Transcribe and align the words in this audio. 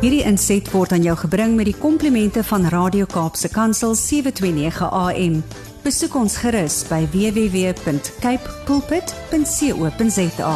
Hierdie 0.00 0.22
inset 0.24 0.64
word 0.72 0.94
aan 0.96 1.02
jou 1.04 1.12
gebring 1.26 1.58
met 1.58 1.66
die 1.68 1.76
komplimente 1.76 2.40
van 2.48 2.62
Radio 2.72 3.04
Kaapse 3.04 3.50
Kansel 3.52 3.92
729 3.92 4.86
AM. 4.96 5.34
Besoek 5.84 6.14
ons 6.16 6.38
gerus 6.40 6.78
by 6.88 7.02
www.cape 7.12 8.54
pulpit.co.za. 8.64 10.54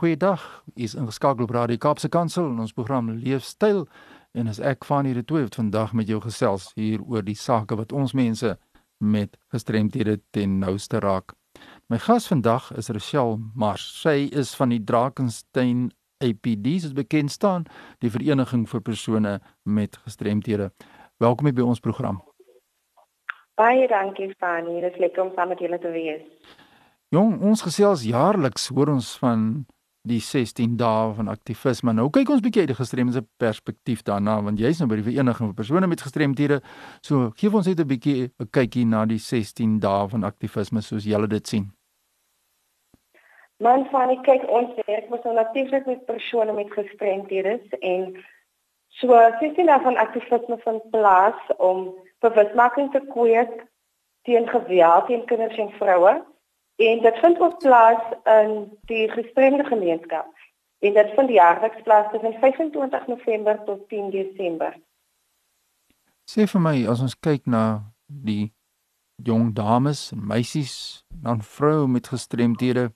Goeiedag, 0.00 0.46
is 0.72 0.96
ingeskakel 0.96 1.44
op 1.44 1.52
Radio 1.52 1.76
Kaapse 1.84 2.08
Kansel 2.08 2.48
in 2.48 2.64
ons 2.64 2.72
program 2.72 3.12
Leefstyl 3.12 3.84
en 4.32 4.48
as 4.48 4.56
ek 4.56 4.88
van 4.88 5.04
hierdie 5.04 5.26
twee 5.28 5.44
het 5.44 5.60
vandag 5.60 5.92
met 5.92 6.08
jou 6.08 6.22
gesels 6.24 6.70
hier 6.80 7.04
oor 7.04 7.28
die 7.28 7.36
sake 7.36 7.76
wat 7.76 7.92
ons 7.92 8.16
mense 8.16 8.56
met 9.04 9.36
gestremdhede 9.52 10.22
ten 10.32 10.56
nouste 10.64 10.96
raak. 11.04 11.36
My 11.92 12.00
gas 12.00 12.24
vandag 12.32 12.72
is 12.72 12.88
Rochelle 12.88 13.36
Mars. 13.52 13.84
Sy 14.00 14.32
is 14.32 14.56
van 14.56 14.72
die 14.72 14.80
Drakensberg 14.80 15.92
APD 16.24 16.80
soos 16.80 16.92
bekend 16.96 17.30
staan, 17.30 17.66
die 18.00 18.10
vereniging 18.10 18.64
vir 18.68 18.80
persone 18.80 19.40
met 19.62 19.98
gestremthede. 20.04 20.70
Welkom 21.20 21.52
by 21.52 21.64
ons 21.64 21.80
program. 21.80 22.22
Baie 23.56 23.86
dankie 23.88 24.32
Fanny, 24.40 24.80
dit 24.80 24.92
is 24.92 25.00
lekker 25.00 25.22
om 25.22 25.32
saam 25.36 25.48
met 25.52 25.60
julle 25.60 25.78
te 25.80 25.92
wees. 25.92 26.24
Jong, 27.14 27.38
ons 27.40 27.62
gesels 27.64 28.04
jaarliks 28.04 28.68
hoor 28.68 28.90
ons 28.96 29.14
van 29.20 29.64
die 30.06 30.20
16 30.22 30.76
dae 30.78 31.12
van 31.16 31.28
aktivisme. 31.32 31.92
Nou 31.96 32.08
kyk 32.14 32.30
ons 32.30 32.42
bietjie 32.44 32.64
uit 32.64 32.70
die 32.70 32.78
gestremde 32.78 33.22
perspektief 33.42 34.04
daarna 34.06 34.38
want 34.44 34.60
jy's 34.62 34.80
nou 34.80 34.88
by 34.90 35.00
die 35.00 35.08
vereniging 35.08 35.50
vir 35.50 35.56
persone 35.58 35.88
met 35.90 36.04
gestremthede. 36.04 36.60
So, 37.02 37.32
gee 37.36 37.50
ons 37.50 37.66
net 37.66 37.80
'n 37.80 37.88
bietjie 37.88 38.30
'n 38.40 38.48
kykie 38.50 38.86
na 38.86 39.04
die 39.04 39.18
16 39.18 39.80
dae 39.80 40.08
van 40.08 40.24
aktivisme 40.24 40.80
soos 40.82 41.04
julle 41.04 41.26
dit 41.28 41.46
sien. 41.46 41.75
Man 43.56 43.86
van 43.90 44.12
ek 44.12 44.24
kyk 44.26 44.42
ons 44.52 44.74
werk 44.84 45.08
met 45.08 45.22
so 45.24 45.32
natuurlik 45.32 45.86
met 45.88 46.04
persone 46.04 46.52
met 46.52 46.72
gestremthede 46.72 47.60
en 47.80 48.10
so 48.98 49.20
sien 49.40 49.66
dan 49.66 49.80
van 49.80 49.96
aktivisme 49.96 50.58
van 50.64 50.82
plaas 50.90 51.38
om 51.56 51.94
bewusmaking 52.20 52.90
te 52.92 53.00
kweek 53.12 53.64
teen 54.28 54.48
geweld 54.48 55.06
teen 55.06 55.24
kinders 55.24 55.56
en 55.56 55.70
vroue 55.80 56.14
en 56.76 57.00
dit 57.02 57.18
vind 57.24 57.40
ook 57.40 57.58
plaas 57.58 58.02
in 58.24 58.52
die 58.92 59.08
gestremde 59.10 59.64
gemeenskap 59.64 60.28
en 60.78 60.92
dit 60.92 61.14
vind 61.16 61.30
jaarliks 61.30 61.82
plaas 61.82 62.10
tussen 62.12 62.36
25 62.40 63.06
November 63.06 63.64
tot 63.64 63.88
10 63.88 64.10
Desember. 64.10 64.76
Sê 66.28 66.44
vir 66.44 66.60
my 66.60 66.76
as 66.90 67.00
ons 67.00 67.16
kyk 67.16 67.46
na 67.48 67.64
die 68.06 68.52
jong 69.24 69.54
dames 69.56 70.10
en 70.12 70.26
meisies 70.28 70.76
dan 71.08 71.40
vroue 71.40 71.88
met 71.88 72.12
gestremthede 72.12 72.90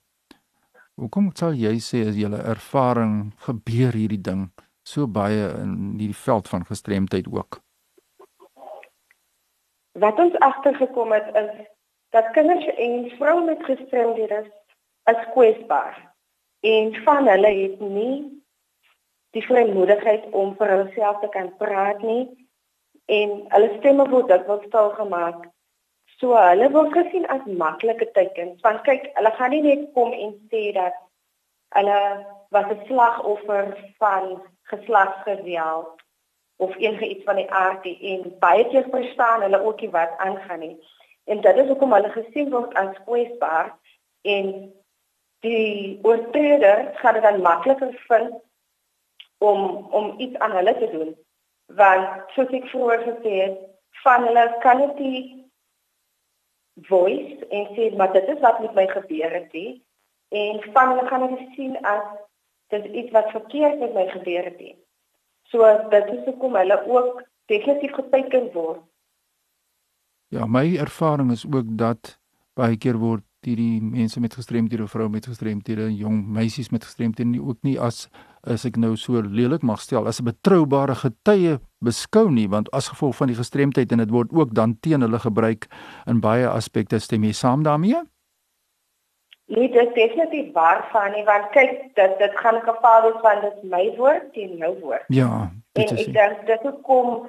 Hoekom 1.01 1.31
sal 1.33 1.55
jy 1.57 1.79
sê 1.81 2.03
as 2.05 2.17
julle 2.21 2.37
ervaring 2.45 3.13
gebeur 3.45 3.95
hierdie 3.97 4.21
ding 4.21 4.43
so 4.85 5.07
baie 5.09 5.47
in 5.57 5.71
hierdie 5.97 6.17
veld 6.25 6.49
van 6.51 6.65
gestremdheid 6.67 7.29
ook? 7.37 7.57
Wat 10.03 10.19
ons 10.21 10.37
agtergekom 10.45 11.15
het 11.17 11.31
is 11.41 11.49
dat 12.13 12.29
kinders 12.37 12.67
en 12.85 13.09
vroue 13.17 13.47
met 13.47 13.65
gestremdhede 13.65 14.43
is 15.13 15.23
kwesbaar 15.33 15.97
en 16.69 16.93
van 17.07 17.31
hulle 17.33 17.51
het 17.63 17.81
nie 17.81 18.15
die 19.33 19.45
vrymoedigheid 19.47 20.29
om 20.43 20.53
vir 20.61 20.75
hulself 20.75 21.17
te 21.25 21.31
kan 21.33 21.49
praat 21.63 22.05
nie 22.05 22.23
en 23.17 23.37
hulle 23.55 23.73
stemme 23.79 24.05
word 24.13 24.29
dikwels 24.29 24.69
stil 24.69 24.93
gemaak 25.01 25.49
So 26.21 26.35
hulle 26.37 26.67
word 26.73 26.91
gesien 26.93 27.25
as 27.33 27.45
maklike 27.59 28.05
teikens 28.15 28.61
want 28.65 28.83
kyk, 28.87 29.07
hulle 29.17 29.31
gaan 29.37 29.53
nie 29.55 29.61
net 29.65 29.87
kom 29.95 30.11
en 30.13 30.35
sê 30.51 30.67
dat 30.75 30.99
hulle 31.77 31.99
was 32.55 32.67
'n 32.75 32.85
slagoffer 32.89 33.71
van 34.03 34.27
geslagsgeweld 34.71 36.03
of 36.65 36.77
enigiets 36.77 37.25
van 37.29 37.41
die 37.41 37.49
aard 37.63 37.89
en 38.11 38.29
baie 38.45 38.67
keer 38.69 38.85
verstaan 38.97 39.41
hulle 39.47 39.63
ook 39.63 39.81
nie 39.81 39.89
wat 39.97 40.13
aangaan 40.27 40.59
nie. 40.59 40.77
En 41.25 41.41
dit 41.41 41.55
is 41.63 41.67
hoekom 41.73 41.97
hulle 41.97 42.13
gesien 42.19 42.53
word 42.53 42.77
as 42.83 43.01
kwesbaar 43.05 43.73
en 44.21 44.53
die 45.41 45.99
oortreder 46.03 46.91
gaan 47.01 47.13
dit 47.13 47.23
dan 47.23 47.41
makliker 47.41 47.93
vind 48.07 48.33
om 49.37 49.59
om 49.99 50.13
iets 50.17 50.37
aan 50.37 50.57
hulle 50.59 50.77
te 50.77 50.89
doen 50.97 51.15
want 51.81 52.33
soos 52.35 52.57
ek 52.57 52.65
vroeër 52.69 53.05
gesê 53.09 53.37
het 53.45 53.57
van 54.03 54.25
hulle 54.27 54.45
kan 54.61 54.81
dit 54.85 54.99
voice 56.75 57.47
en 57.49 57.65
sê 57.75 57.95
maar 57.97 58.13
dit 58.13 58.27
is 58.27 58.39
wat 58.39 58.59
met 58.59 58.73
my 58.73 58.87
gebeur 58.87 59.31
het 59.31 59.53
nie 59.53 59.81
en 60.29 60.61
van 60.73 60.93
hulle 60.93 61.07
gaan 61.07 61.27
dit 61.35 61.55
sien 61.55 61.75
as 61.83 62.03
dit 62.71 62.85
iets 62.85 63.11
wat 63.11 63.31
verkeerd 63.31 63.79
met 63.79 63.93
my 63.93 64.07
gebeur 64.07 64.43
het 64.47 64.59
nie. 64.59 64.75
So 65.51 65.67
dit 65.91 66.13
is 66.15 66.23
hoekom 66.25 66.55
hulle 66.55 66.77
ook 66.87 67.23
definitief 67.51 67.91
geteken 67.97 68.51
word. 68.53 68.79
Ja, 70.31 70.45
my 70.47 70.77
ervaring 70.79 71.31
is 71.31 71.43
ook 71.43 71.67
dat 71.77 72.15
baie 72.55 72.77
keer 72.79 72.95
word 73.01 73.25
hierdie 73.43 73.81
mense 73.81 74.21
met 74.21 74.35
gestremdhede, 74.37 74.87
vroue 74.87 75.09
met 75.09 75.25
gestremdhede, 75.25 75.89
jong 75.97 76.21
meisies 76.29 76.69
met 76.71 76.85
gestremdhede 76.85 77.29
nie 77.29 77.41
ook 77.41 77.59
nie 77.67 77.79
as 77.79 78.05
as 78.47 78.63
ek 78.65 78.77
nou 78.79 78.95
so 78.97 79.21
lelik 79.21 79.65
mag 79.67 79.81
stel 79.81 80.07
as 80.07 80.21
'n 80.21 80.29
betroubare 80.31 80.95
getuie 80.95 81.59
beskou 81.81 82.29
nie 82.31 82.47
want 82.49 82.71
as 82.77 82.87
gevolg 82.93 83.15
van 83.15 83.31
die 83.31 83.37
gestremdheid 83.37 83.91
en 83.91 84.03
dit 84.03 84.13
word 84.13 84.31
ook 84.31 84.55
dan 84.55 84.77
teen 84.79 85.01
hulle 85.01 85.19
gebruik 85.19 85.67
in 86.07 86.21
baie 86.21 86.47
aspekte 86.47 86.99
stem 86.99 87.23
jy 87.23 87.33
saam 87.37 87.63
daarmee? 87.63 88.01
Nee, 89.51 89.67
dit 89.71 89.87
is 89.87 89.93
definitief 89.93 90.53
waar 90.53 90.85
van 90.91 91.11
nie 91.11 91.25
want 91.27 91.49
kyk 91.55 91.95
dit 91.99 92.17
dit 92.19 92.37
gaan 92.39 92.55
'n 92.55 92.67
geval 92.69 93.01
wees 93.01 93.21
van 93.21 93.41
dit 93.41 93.63
my 93.63 93.85
woord 93.97 94.33
teen 94.33 94.57
jou 94.57 94.79
woord. 94.79 95.05
Ja, 95.07 95.51
dit 95.71 95.91
is. 95.91 96.05
En 96.05 96.15
ek 96.15 96.45
dink 96.47 96.63
dit 96.63 96.81
kom 96.81 97.27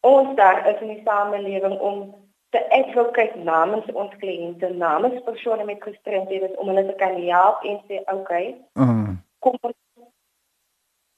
ons 0.00 0.36
daar 0.36 0.68
is 0.68 0.80
in 0.80 0.88
die 0.88 1.02
samelewing 1.04 1.78
om 1.80 2.14
te 2.50 2.70
advocate 2.70 3.38
namens 3.38 3.86
ons 3.92 4.12
kliënte, 4.16 4.68
namens 4.68 5.22
persone 5.24 5.64
met 5.64 5.82
gestremdhede 5.82 6.52
om 6.56 6.68
hulle 6.68 6.86
te 6.86 6.94
kan 7.00 7.16
help 7.22 7.62
en 7.62 7.80
sê 7.88 8.02
okay. 8.12 8.54
Mm. 8.72 9.22
Kom 9.38 9.56
ons 9.60 9.76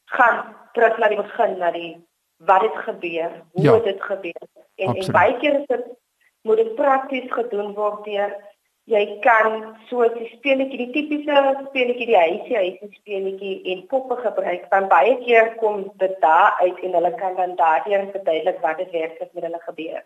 gaan 0.05 0.55
terug 0.73 0.99
na 0.99 1.09
die 1.09 1.21
begin 1.21 1.59
na 1.59 1.71
die 1.75 1.93
wat 2.37 2.63
het 2.63 2.77
gebeur, 2.77 3.43
hoe 3.53 3.63
ja. 3.63 3.75
het 3.75 3.85
dit 3.85 4.03
gebeur. 4.03 4.43
En 4.75 4.87
Absoluut. 4.87 5.07
en 5.07 5.13
baie 5.13 5.37
keer 5.37 5.61
is 5.61 5.67
dit 5.67 5.85
moet 6.43 6.57
dit 6.57 6.75
prakties 6.75 7.33
gedoen 7.33 7.75
word 7.75 8.05
deur 8.05 8.37
jy 8.87 9.19
kan 9.23 9.75
so 9.89 10.03
'n 10.03 10.27
speletjie, 10.37 10.79
die 10.79 10.93
tipiese 10.95 11.35
speletjie, 11.69 12.07
die 12.07 12.17
huisie 12.17 12.57
huisie 12.57 12.91
speletjie 13.01 13.63
en 13.73 13.87
poppe 13.87 14.17
gebruik. 14.17 14.71
Dan 14.71 14.89
baie 14.89 15.19
keer 15.25 15.55
kom 15.59 15.91
dit 15.99 16.15
daar 16.21 16.55
uit 16.61 16.79
en 16.83 16.93
hulle 16.93 17.15
kan 17.15 17.35
dan 17.37 17.57
daardeur 17.57 18.07
verduidelik 18.13 18.61
wat 18.61 18.79
dit 18.79 18.91
werklik 18.91 19.31
met 19.33 19.43
hulle 19.43 19.61
gebeur. 19.61 20.05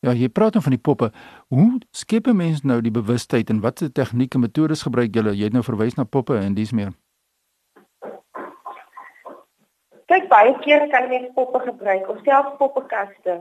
Ja, 0.00 0.12
jy 0.12 0.28
praat 0.28 0.52
dan 0.52 0.62
van 0.62 0.74
die 0.74 0.82
poppe. 0.82 1.10
Hoe 1.48 1.78
skep 1.90 2.26
'n 2.26 2.36
mens 2.36 2.62
nou 2.62 2.80
die 2.80 2.90
bewustheid 2.90 3.50
en 3.50 3.60
watter 3.60 3.92
tegnieke 3.92 4.38
metodes 4.38 4.82
gebruik 4.82 5.14
julle? 5.14 5.36
Jy 5.36 5.44
het 5.44 5.52
nou 5.52 5.64
verwys 5.64 5.94
na 5.94 6.04
poppe 6.04 6.36
en 6.36 6.54
dis 6.54 6.72
meer. 6.72 6.92
Kyk, 10.16 10.30
baie 10.32 10.52
keer 10.64 10.86
kan 10.88 11.10
jy 11.12 11.26
poppe 11.36 11.60
gebruik 11.60 12.06
of 12.08 12.20
selfs 12.24 12.54
poppekaste. 12.56 13.34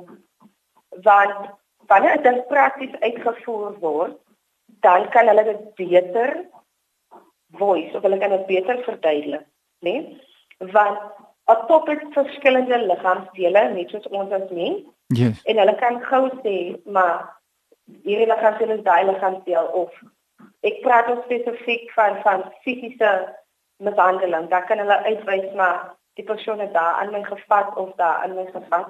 Want 1.08 1.54
wanneer 1.88 2.20
dit 2.26 2.42
prakties 2.50 2.98
uitgevoer 3.00 3.78
word, 3.80 4.18
dan 4.84 5.08
kan 5.14 5.32
hulle 5.32 5.46
dit 5.48 5.62
beter 5.80 6.34
voice 7.62 7.96
of 7.96 8.04
hulle 8.04 8.20
kan 8.20 8.36
dit 8.36 8.46
beter 8.52 8.84
verduidelik, 8.84 9.48
né? 9.88 9.96
Nee? 9.96 10.20
Want 10.76 11.00
'n 11.48 11.66
pop 11.72 11.88
het 11.88 12.04
verskillende 12.12 12.82
liggaamsdele, 12.92 13.64
net 13.72 13.90
soos 13.90 14.08
ons 14.08 14.32
as 14.32 14.50
mens. 14.50 14.84
Yes. 15.08 15.44
En 15.48 15.58
hulle 15.58 15.76
kan 15.80 16.04
gou 16.12 16.30
sê, 16.44 16.76
maar 16.84 17.40
hierdie 18.04 18.28
liggaamsdeel 18.28 18.78
is 18.78 18.84
daai 18.84 19.06
liggaamsdeel 19.06 19.72
of 19.84 19.92
ek 20.60 20.82
praat 20.82 21.08
ook 21.08 21.24
spesifiek 21.24 21.92
van 21.92 22.20
van 22.28 22.50
fisiese 22.62 23.12
mishandeling. 23.78 24.50
Dan 24.50 24.66
kan 24.66 24.78
hulle 24.78 25.04
uitwys 25.04 25.54
maar 25.54 25.95
die 26.16 26.26
persoon 26.26 26.60
het 26.60 26.74
daar 26.74 27.02
aan 27.02 27.12
my 27.12 27.24
gevat 27.24 27.76
of 27.76 27.96
daar 27.96 28.24
aan 28.24 28.36
my 28.36 28.46
gevat. 28.52 28.90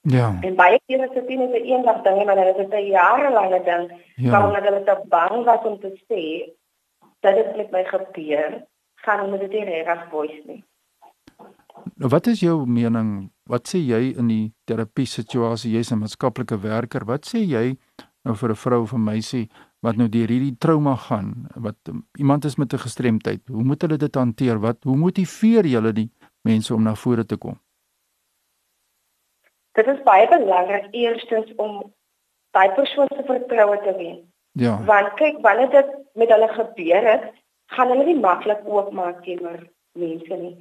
Ja. 0.00 0.38
En 0.40 0.54
baie 0.54 0.80
keer 0.86 1.02
is 1.04 1.14
dit 1.14 1.28
nie 1.28 1.38
'n 1.38 1.52
eendag 1.52 2.02
ding 2.02 2.24
maar 2.24 2.36
dit 2.36 2.56
is 2.56 2.68
'n 2.68 2.86
jarelange 2.86 3.62
ding. 3.64 3.84
Ja. 4.16 4.30
Waarom 4.30 4.52
dat 4.52 4.64
hulle 4.64 4.84
te 4.84 4.96
bang 5.08 5.44
was 5.44 5.64
om 5.64 5.80
te 5.80 5.92
sê 6.08 6.52
dat 7.20 7.34
dit 7.34 7.56
met 7.56 7.70
my 7.70 7.84
gebeur, 7.84 8.66
gaan 8.94 9.20
hulle 9.20 9.38
dit 9.38 9.50
nie 9.50 9.82
reg 9.82 10.08
voice 10.10 10.42
nie. 10.46 10.64
Nou 11.94 12.10
wat 12.10 12.26
is 12.26 12.40
jou 12.40 12.66
mening? 12.66 13.30
Wat 13.42 13.68
sê 13.68 13.78
jy 13.78 14.14
in 14.18 14.28
die 14.28 14.52
terapie 14.64 15.06
situasie? 15.06 15.72
Jy's 15.72 15.92
'n 15.92 15.98
maatskaplike 15.98 16.58
werker. 16.60 17.04
Wat 17.04 17.26
sê 17.26 17.38
jy 17.38 17.76
nou 18.24 18.34
vir 18.34 18.50
'n 18.50 18.62
vrou 18.64 18.82
of 18.82 18.92
'n 18.92 19.04
meisie 19.04 19.48
wat 19.80 19.96
nou 19.96 20.08
deur 20.08 20.28
hierdie 20.28 20.56
trauma 20.58 20.96
gaan? 20.96 21.46
Wat 21.54 21.76
um, 21.88 22.06
iemand 22.18 22.44
is 22.44 22.56
met 22.56 22.72
'n 22.72 22.78
gestremdheid. 22.78 23.40
Hoe 23.48 23.64
moet 23.64 23.82
hulle 23.82 23.96
dit 23.96 24.14
hanteer? 24.14 24.58
Wat 24.58 24.76
hoe 24.84 24.96
motiveer 24.96 25.66
jy 25.66 25.92
die 25.92 26.10
mense 26.48 26.74
om 26.74 26.82
na 26.82 26.94
vore 26.94 27.24
te 27.24 27.38
kom? 27.42 27.58
Dit 29.76 29.88
is 29.92 30.02
baie 30.06 30.28
belangrik 30.30 30.88
eerstens 30.96 31.52
om 31.62 31.82
daai 32.56 32.70
persoon 32.78 33.10
se 33.12 33.24
vertroue 33.28 33.80
te 33.84 33.92
wen. 33.98 34.22
Ja. 34.56 34.78
Want 34.88 35.14
kyk, 35.20 35.42
wanneer 35.44 35.70
dit 35.70 35.90
met 36.14 36.32
hulle 36.32 36.48
gebeur 36.48 37.10
het, 37.10 37.26
gaan 37.74 37.92
hulle 37.92 38.06
nie 38.08 38.18
maklik 38.20 38.62
oopmaak 38.64 39.22
teenoor 39.24 39.60
mense 40.00 40.40
nie. 40.40 40.54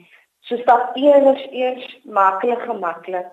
So 0.50 0.58
stap 0.62 0.98
1 1.00 1.30
is 1.36 1.46
eers 1.52 1.86
maklik 2.04 2.66
gemaklik. 2.68 3.30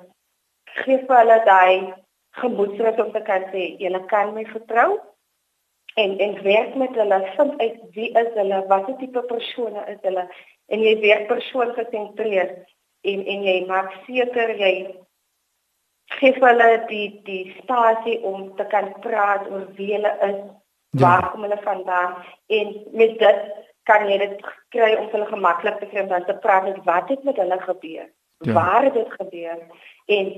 Gee 0.84 1.00
vir 1.08 1.18
hulle 1.18 1.40
daai 1.48 1.92
gemoedsrus 2.40 3.00
om 3.04 3.10
te 3.12 3.22
kan 3.26 3.44
sê 3.52 3.64
jy 3.80 3.90
kan 4.12 4.32
my 4.34 4.44
vertrou 4.52 5.00
en 6.02 6.18
en 6.26 6.38
werk 6.42 6.74
met 6.80 6.94
hulle 6.96 7.18
vind 7.36 7.60
uit 7.60 7.80
wie 7.96 8.08
is 8.22 8.30
hulle 8.38 8.60
watter 8.70 8.96
tipe 9.00 9.22
persone 9.32 9.84
is 9.92 10.00
hulle 10.08 10.24
en 10.72 10.84
jy 10.86 10.96
werk 11.04 11.28
persoon 11.30 11.74
gesentreerd 11.76 12.58
en 13.12 13.24
en 13.34 13.46
jy 13.48 13.56
maak 13.68 13.92
seker 14.06 14.54
jy 14.60 14.74
gee 16.18 16.32
hulle 16.44 16.68
die 16.88 17.06
die 17.26 17.42
spasie 17.58 18.18
om 18.32 18.48
te 18.56 18.66
kan 18.72 18.92
praat 19.04 19.48
oor 19.50 19.66
wie 19.78 19.92
hulle 19.94 20.12
is 20.28 20.38
ja. 20.38 21.04
waar 21.04 21.30
kom 21.30 21.46
hulle 21.46 21.60
vandaan 21.66 22.16
en 22.58 22.74
met 22.92 23.18
dit 23.18 23.44
kan 23.90 24.08
jy 24.08 24.18
dit 24.24 24.42
kry 24.74 24.90
om 24.96 25.08
hulle 25.12 25.28
gemaklik 25.30 25.78
te 25.80 25.90
kry 25.92 26.04
om 26.04 26.10
dan 26.12 26.26
te 26.28 26.38
praat 26.46 26.68
met 26.68 26.82
wat 26.88 27.14
het 27.14 27.24
met 27.28 27.40
hulle 27.44 27.60
gebeur 27.68 28.06
ja. 28.06 28.52
waar 28.58 28.88
het 28.88 28.98
dit 28.98 29.14
gebeur 29.20 29.62
en 30.18 30.34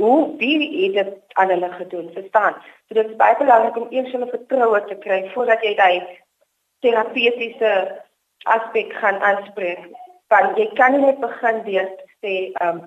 hoe 0.00 0.36
wie 0.40 0.58
het 0.84 0.94
dit 0.98 1.38
aan 1.42 1.54
hulle 1.54 1.72
gedoen 1.78 2.12
verstaan 2.18 2.60
so 2.60 2.94
dit 3.00 3.06
is 3.06 3.16
baie 3.22 3.36
belangrik 3.38 3.80
om 3.80 3.90
eers 3.90 4.12
hulle 4.16 4.30
vertroue 4.34 4.84
te 4.92 5.00
kry 5.06 5.22
voordat 5.34 5.64
jy 5.66 5.74
daai 5.82 5.98
terapeutiese 6.84 7.74
aspek 8.44 8.92
gaan 9.02 9.20
aanspreek 9.20 9.90
want 10.28 10.58
jy 10.58 10.66
kan 10.78 10.92
nie 10.92 11.04
net 11.04 11.20
begin 11.20 11.62
deur 11.68 11.88
te 11.98 12.08
sê 12.22 12.34
um, 12.66 12.82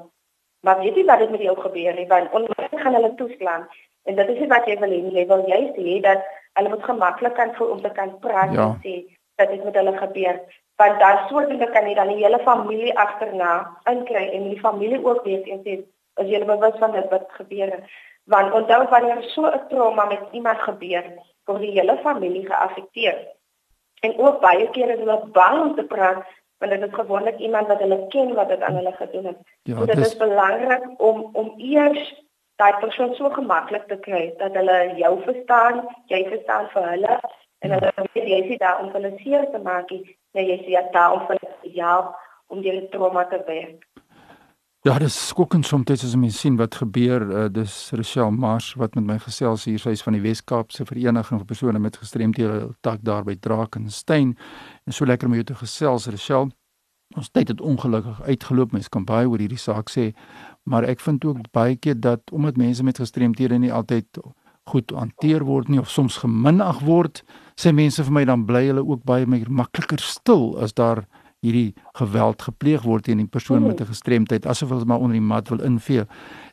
maar 0.64 0.80
weet 0.80 0.96
jy 0.96 1.06
wat 1.06 1.20
dit 1.20 1.32
met 1.32 1.46
jou 1.48 1.58
gebeur 1.62 2.00
het 2.02 2.10
want 2.14 2.32
onmiddellik 2.32 2.84
gaan 2.86 2.98
hulle 3.00 3.16
toeslaan 3.16 3.68
en 4.04 4.16
dit 4.16 4.30
is 4.36 4.40
nie 4.40 4.52
wat 4.56 4.68
jy 4.68 4.80
wil 4.80 4.96
hê 4.96 5.02
nie 5.02 5.18
jy 5.20 5.26
wil 5.28 5.48
juist 5.48 5.80
hê 5.88 6.00
dat 6.08 6.30
hulle 6.54 6.70
moet 6.70 6.90
gemaklik 6.90 7.36
kan 7.40 7.56
voel 7.56 7.76
om 7.78 7.82
te 7.82 7.92
kan 8.00 8.20
praat 8.20 8.54
ja. 8.54 8.68
en 8.70 8.80
sê 8.86 8.96
dat 9.36 9.50
dit 9.50 9.64
met 9.64 9.76
hulle 9.82 9.98
gebeur 9.98 10.38
want 10.82 11.00
dan 11.00 11.26
sodoende 11.30 11.70
kan 11.72 11.88
jy 11.88 11.96
dan 11.96 12.14
die 12.14 12.22
hele 12.24 12.40
familie 12.46 12.94
agterna 13.06 13.52
inkry 13.92 14.30
en 14.30 14.50
die 14.50 14.60
familie 14.60 15.06
ook 15.06 15.24
weet 15.24 15.48
en 15.48 15.62
sê 15.68 15.82
as 16.22 16.30
jy 16.30 16.42
bewus 16.46 16.78
van 16.80 16.92
dit 16.94 17.10
wat 17.10 17.30
gebeur 17.38 17.72
het. 17.72 17.86
Want 18.30 18.54
onthou 18.54 18.88
wanneer 18.90 19.24
so 19.34 19.46
'n 19.46 19.68
trauma 19.70 20.06
met 20.06 20.22
iemand 20.32 20.60
gebeur, 20.60 21.04
word 21.46 21.62
die 21.62 21.72
hele 21.72 21.98
familie 22.04 22.46
geaffekteer. 22.46 23.18
En 24.04 24.18
ook 24.20 24.40
baie 24.44 24.70
keer 24.76 24.90
is 24.90 25.00
hulle 25.00 25.20
bang 25.36 25.62
om 25.62 25.76
te 25.76 25.84
praat 25.96 26.24
want 26.64 26.72
dit 26.72 26.84
is 26.88 26.96
gewoonlik 26.96 27.38
iemand 27.38 27.68
wat 27.68 27.80
hulle 27.80 28.08
ken 28.08 28.34
wat 28.34 28.50
dit 28.50 28.62
aan 28.62 28.76
hulle 28.76 28.92
gedoen 28.92 29.26
het. 29.26 29.40
Ja, 29.64 29.78
so 29.78 29.86
dit 29.86 29.98
is, 29.98 30.08
is 30.08 30.18
belangrik 30.18 30.84
om 30.98 31.30
om 31.34 31.54
eers 31.58 32.04
daai 32.56 32.74
persoon 32.80 33.16
so 33.16 33.30
gemaklik 33.30 33.88
te 33.88 33.98
kry 34.06 34.24
dat 34.38 34.56
hulle 34.60 34.78
jou 34.96 35.14
verstaan, 35.24 35.82
jy 36.12 36.22
verstaan 36.30 36.70
vir 36.76 36.90
hulle 36.90 37.18
en 37.60 37.76
hulle 37.76 37.92
weet 38.14 38.30
jy 38.34 38.40
is 38.44 38.62
daar 38.64 38.84
om 38.84 38.92
hulle 38.96 39.12
seer 39.24 39.50
te 39.52 39.60
maak 39.68 39.92
nie, 39.92 40.18
jy 40.38 40.46
is 40.60 40.92
daar 40.96 41.18
om 41.18 41.26
hulle 41.32 41.52
te 41.64 41.74
help 41.80 42.16
om 42.48 42.62
die 42.62 42.88
trauma 42.96 43.26
te 43.32 43.42
werk. 43.48 43.88
Ja, 44.84 44.98
dis 45.00 45.16
skokkend 45.16 45.64
soms 45.64 45.88
as 45.94 46.16
mens 46.20 46.42
sien 46.44 46.58
wat 46.60 46.76
gebeur. 46.76 47.24
Uh, 47.24 47.44
dis 47.48 47.72
Rochelle 47.96 48.32
Mars 48.36 48.74
wat 48.76 48.98
met 48.98 49.06
my 49.08 49.16
gesels 49.24 49.64
hier, 49.64 49.80
sy 49.80 49.94
is 49.96 50.04
van 50.04 50.18
die 50.18 50.20
Wes-Kaapse 50.26 50.84
Vereniging 50.90 51.40
vir 51.40 51.48
persone 51.48 51.80
met 51.80 51.96
gestremthede 52.02 52.74
tak 52.84 53.00
daar 53.08 53.24
by 53.24 53.38
Drakensberg. 53.40 54.36
En 54.84 54.92
so 54.98 55.08
lekker 55.08 55.32
om 55.32 55.38
jou 55.38 55.46
te 55.48 55.56
gesels, 55.56 56.10
Rochelle. 56.12 56.52
Ons 57.16 57.32
tyd 57.32 57.54
het 57.54 57.64
ongelukkig 57.64 58.20
uitgeloop. 58.28 58.76
Mens 58.76 58.92
kan 58.92 59.08
baie 59.08 59.30
oor 59.32 59.40
hierdie 59.40 59.62
saak 59.62 59.88
sê, 59.88 60.10
maar 60.68 60.84
ek 60.84 61.00
vind 61.00 61.24
ook 61.32 61.48
baie 61.56 61.80
keer 61.80 61.96
dat 61.96 62.36
omdat 62.36 62.60
mense 62.60 62.84
met 62.84 63.00
gestremthede 63.00 63.64
nie 63.64 63.72
altyd 63.72 64.20
goed 64.68 64.92
hanteer 64.92 65.48
word 65.48 65.72
nie 65.72 65.80
of 65.80 65.88
soms 65.88 66.20
geminag 66.26 66.84
word, 66.84 67.24
sê 67.56 67.72
mense 67.72 68.04
vir 68.04 68.20
my 68.20 68.28
dan 68.28 68.44
bly 68.52 68.66
hulle 68.68 68.84
ook 68.84 69.08
baie 69.08 69.24
meer 69.32 69.48
makliker 69.48 70.04
stil 70.04 70.58
as 70.60 70.76
daar 70.76 71.06
hierdie 71.44 71.74
geweld 72.00 72.42
gepleeg 72.42 72.86
word 72.88 73.04
teen 73.08 73.20
die 73.22 73.30
persoon 73.30 73.68
met 73.68 73.82
'n 73.82 73.92
gestremdheid 73.92 74.46
asof 74.46 74.70
hulle 74.70 74.86
maar 74.86 75.04
onder 75.04 75.18
die 75.20 75.30
mat 75.34 75.50
wil 75.50 75.62
invee. 75.62 76.06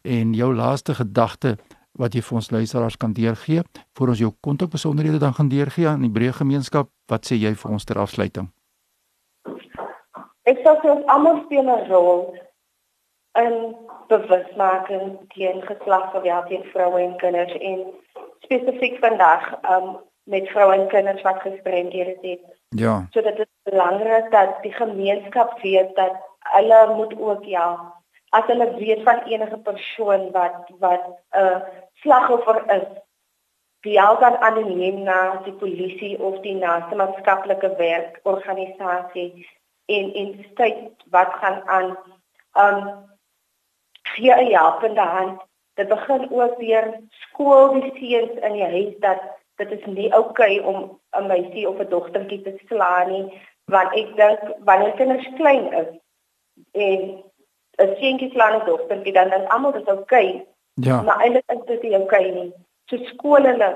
En 0.02 0.34
jou 0.34 0.54
laaste 0.54 0.94
gedagte 0.94 1.56
wat 1.92 2.14
jy 2.14 2.22
vir 2.22 2.36
ons 2.36 2.50
luisteraars 2.50 2.96
kan 2.96 3.12
deurgee 3.12 3.62
voor 3.92 4.08
ons 4.08 4.18
jou 4.18 4.32
kontakbesonderhede 4.40 5.18
dan 5.18 5.34
gaan 5.34 5.48
deurgee 5.48 5.88
aan 5.88 6.00
die 6.00 6.10
breë 6.10 6.32
gemeenskap, 6.32 6.88
wat 7.06 7.26
sê 7.26 7.34
jy 7.34 7.54
vir 7.54 7.70
ons 7.70 7.84
ter 7.84 7.98
afsluiting? 7.98 8.48
Ek 10.44 10.58
sê 10.58 10.90
ons 10.90 11.06
almal 11.06 11.42
speel 11.44 11.62
'n 11.62 11.88
rol 11.88 12.34
in 13.38 13.74
bewusmaking 14.08 15.18
teen 15.34 15.62
geslagsgeweld 15.62 16.46
teen 16.46 16.64
vroue 16.72 17.00
en 17.00 17.16
kinders 17.16 17.52
en 17.52 17.84
spesifiek 18.40 18.98
vandag 19.04 19.44
um, 19.70 19.98
met 20.22 20.48
vroue 20.48 20.74
en 20.74 20.88
kinders 20.88 21.22
wat 21.22 21.40
gestremdhede 21.40 22.16
het. 22.20 22.40
Ja. 22.68 23.06
So 23.10 23.22
dit 23.22 23.38
is 23.38 23.46
belangrik 23.62 24.30
dat 24.30 24.62
die 24.62 24.72
gemeenskap 24.72 25.60
weet 25.60 25.96
dat 25.96 26.16
hulle 26.38 26.94
moet 26.94 27.18
ook 27.18 27.44
ja, 27.44 27.94
as 28.28 28.46
hulle 28.46 28.74
weet 28.74 29.02
van 29.02 29.22
enige 29.22 29.58
persoon 29.58 30.30
wat 30.30 30.70
wat 30.78 31.02
'n 31.06 31.38
uh, 31.38 31.60
slagoffer 31.92 32.62
is, 32.66 32.88
die 33.80 34.00
aldan 34.00 34.36
anoniem 34.36 35.02
na 35.02 35.40
die 35.44 35.52
polisie 35.52 36.18
of 36.18 36.40
die 36.40 36.54
naaste 36.54 36.94
maatskaplike 36.94 37.76
werkorganisasie 37.76 39.48
en 39.86 40.12
en 40.14 40.46
steek 40.52 40.78
wat 41.10 41.32
gaan 41.40 41.62
aan 41.68 41.96
um 42.64 43.08
gee 44.02 44.34
'n 44.34 44.52
helpende 44.52 45.00
hand. 45.00 45.40
Dit 45.74 45.88
begin 45.88 46.30
ook 46.30 46.56
weer 46.58 47.00
skool 47.08 47.80
die 47.80 47.92
seuns 47.98 48.30
in 48.30 48.52
die 48.52 48.64
huis 48.64 48.94
dat 48.98 49.20
dit 49.62 49.72
is 49.76 49.86
nie 49.86 50.08
oukei 50.12 50.58
okay 50.58 50.72
om 50.72 51.00
'n 51.20 51.26
meisie 51.26 51.68
of 51.68 51.80
'n 51.80 51.88
dogtertjie 51.94 52.42
te 52.42 52.54
slaan 52.68 53.12
nie 53.12 53.26
want 53.74 53.96
ek 54.02 54.16
dink 54.20 54.40
wanneer 54.68 54.94
kinders 55.00 55.28
klein 55.36 55.66
is 55.82 55.90
en 56.72 57.00
'n 57.84 57.96
seentjie 58.00 58.30
slaan 58.32 58.56
'n 58.60 58.66
dogtertjie 58.66 59.12
dan 59.12 59.30
dan 59.30 59.48
almal 59.48 59.72
dit 59.72 59.88
oukei 59.88 60.28
okay, 60.28 60.46
ja. 60.74 61.02
Maar 61.02 61.20
eintlik 61.20 61.50
is 61.56 61.64
dit 61.66 61.82
nie 61.82 61.96
oukei 61.96 62.26
okay 62.26 62.34
nie. 62.40 62.52
So 62.88 62.96
skool 63.12 63.44
hulle 63.52 63.70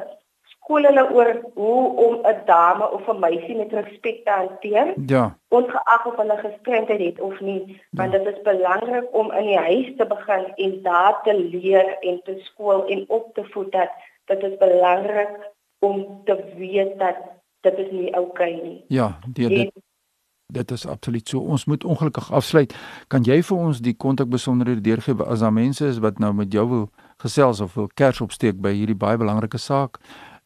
skool 0.64 0.86
hulle 0.88 1.04
oor 1.12 1.31
hoe 1.54 1.82
om 2.06 2.14
'n 2.26 2.40
dame 2.44 2.90
of 2.90 3.08
'n 3.08 3.19
meisie 3.19 3.56
met 3.56 3.72
respek 3.72 4.25
te 4.25 4.31
hanteer 4.31 4.94
ja. 5.06 5.38
ongeag 5.48 6.06
of 6.06 6.16
hulle 6.16 6.36
gestremdheid 6.36 7.00
het 7.00 7.20
of 7.20 7.40
nie 7.40 7.81
want 7.90 8.12
ja. 8.12 8.19
dit 8.19 8.34
is 8.34 8.42
belangrik 8.42 9.08
om 9.12 9.32
in 9.32 9.46
die 9.46 9.58
huis 9.58 9.90
te 9.96 10.06
begin 10.06 10.44
en 10.54 10.82
daar 10.82 11.22
te 11.22 11.34
leer 11.34 11.98
en 12.00 12.20
te 12.25 12.38
skool 12.38 12.86
en 12.86 13.04
op 13.08 13.34
te 13.34 13.44
voed 13.44 13.72
dat 13.72 13.90
dit 14.25 14.42
is 14.42 14.56
belangrik 14.56 15.52
om 15.84 16.04
te 16.28 16.36
weet 16.58 16.98
dat 16.98 17.20
dit 17.66 17.78
is 17.84 17.90
nie 17.92 18.10
oukei 18.12 18.52
okay 18.54 18.62
nie. 18.62 18.78
Ja, 18.92 19.08
die, 19.26 19.48
dit 19.48 19.84
dit 20.54 20.70
is 20.70 20.86
absoluut 20.86 21.28
so. 21.28 21.40
Ons 21.40 21.64
moet 21.64 21.84
ongelukkig 21.84 22.32
afsluit. 22.32 22.74
Kan 23.08 23.24
jy 23.26 23.41
vir 23.43 23.56
ons 23.56 23.81
die 23.82 23.96
kontakbesonderhede 23.96 24.84
deurgee 24.84 25.17
as 25.26 25.43
daar 25.44 25.55
mense 25.55 25.86
is 25.86 26.00
wat 26.05 26.20
nou 26.22 26.32
met 26.36 26.53
jou 26.53 26.67
wil 26.69 26.84
gesels 27.24 27.60
of 27.64 27.74
wil 27.74 27.88
kers 27.94 28.20
opsteek 28.20 28.60
by 28.62 28.74
hierdie 28.76 28.98
baie 28.98 29.19
belangrike 29.20 29.58
saak? 29.58 29.98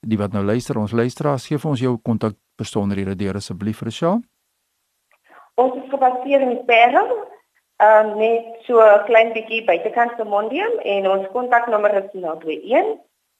Die 0.07 0.19
wat 0.19 0.33
nou 0.33 0.45
luister, 0.47 0.79
ons 0.79 0.95
luisteraars, 0.95 1.49
gee 1.51 1.59
vir 1.59 1.71
ons 1.71 1.83
jou 1.83 1.97
kontakbesonderhede 2.07 3.17
deur 3.19 3.41
asseblief, 3.41 3.83
Rochelle. 3.83 4.23
Ons 5.59 5.75
is 5.83 5.91
gebaseer 5.91 6.47
in 6.47 6.63
Perham. 6.71 7.11
Ehm 7.83 8.15
um, 8.15 8.17
net 8.19 8.65
so 8.67 8.79
'n 8.79 9.05
klein 9.11 9.33
bietjie 9.35 9.65
buitekant 9.67 10.17
van 10.19 10.29
Mondium 10.29 10.79
en 10.95 11.11
ons 11.11 11.27
kontaknommer 11.35 11.95
is 11.95 12.11
021 12.15 12.97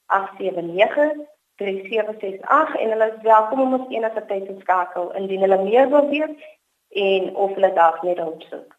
879 0.07 1.27
3768 1.59 2.75
en 2.81 2.89
hulle 2.89 3.07
is 3.13 3.21
welkom 3.23 3.59
om 3.59 3.73
ons 3.79 3.93
enige 3.93 4.25
tyd 4.31 4.45
te 4.47 4.55
skakel 4.63 5.11
indien 5.19 5.43
hulle 5.45 5.59
meer 5.63 5.89
wil 5.91 6.09
weet 6.09 6.47
en 7.05 7.35
of 7.35 7.53
hulle 7.57 7.71
dalk 7.75 8.01
net 8.07 8.21
hulp 8.23 8.41
soek. 8.47 8.75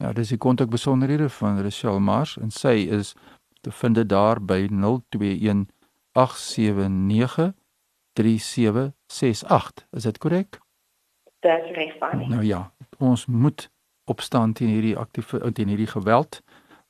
Ja, 0.00 0.12
dis 0.16 0.32
die 0.32 0.38
kontakbesonderhede 0.40 1.28
van 1.28 1.60
Rochelle 1.62 2.00
Mars 2.00 2.36
en 2.40 2.54
sy 2.54 2.76
is 2.98 3.14
te 3.60 3.72
vind 3.82 3.98
daar 4.08 4.40
by 4.40 4.68
021 4.70 5.66
879 6.12 7.52
3768. 8.12 9.86
Is 9.90 10.02
dit 10.02 10.18
korrek? 10.18 10.58
Dit 11.40 11.64
is 11.64 11.76
reg, 11.76 11.96
Fanny. 11.98 12.26
Nou 12.28 12.44
ja, 12.44 12.72
ons 12.98 13.26
moet 13.26 13.70
opstaan 14.04 14.52
teen 14.52 14.68
hierdie 14.68 14.96
aktiewe 14.96 15.52
teen 15.52 15.68
hierdie 15.68 15.90
geweld 15.90 16.40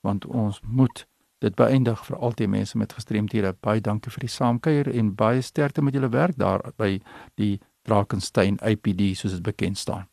want 0.00 0.26
ons 0.26 0.60
moet 0.64 1.06
dit 1.40 1.54
beëindig 1.56 2.04
vir 2.06 2.16
al 2.16 2.34
die 2.36 2.48
mense 2.48 2.78
met 2.78 2.92
gestremthede. 2.92 3.54
Baie 3.60 3.80
dankie 3.80 4.12
vir 4.12 4.26
die 4.26 4.32
saamkuier 4.32 4.90
en 4.92 5.14
baie 5.16 5.42
sterkte 5.42 5.82
met 5.82 5.96
julle 5.96 6.12
werk 6.12 6.36
daar 6.36 6.64
by 6.76 7.00
die 7.40 7.58
Drakensberg 7.88 8.60
APD 8.60 9.16
soos 9.16 9.32
dit 9.32 9.42
bekend 9.42 9.78
staan. 9.78 10.08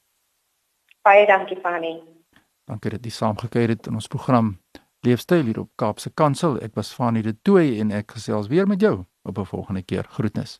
Baie 1.03 1.25
dankie 1.27 1.59
Fanny. 1.63 1.99
Dankie 2.67 2.91
dat 2.91 3.05
jy 3.05 3.11
saamgekuier 3.11 3.75
het 3.75 3.87
in 3.87 3.95
ons 3.95 4.07
program 4.11 4.57
Leefstyl 5.05 5.45
hier 5.45 5.59
op 5.59 5.69
Kaapse 5.75 6.09
Kansel. 6.09 6.57
Ek 6.63 6.75
was 6.75 6.91
Fanny 6.91 7.21
de 7.21 7.35
Tooy 7.41 7.77
en 7.79 7.91
ek 7.95 8.17
gesels 8.17 8.47
weer 8.51 8.67
met 8.67 8.81
jou 8.81 9.05
op 9.23 9.37
'n 9.37 9.45
volgende 9.45 9.83
keer. 9.83 10.07
Groetnis. 10.09 10.59